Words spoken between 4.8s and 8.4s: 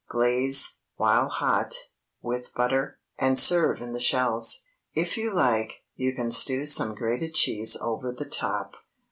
If you like, you can strew some grated cheese over the